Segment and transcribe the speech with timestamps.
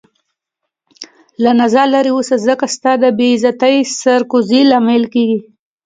[1.43, 5.39] له زنا لرې اوسه ځکه ستا د بی عزتي سر کوزي لامل کيږې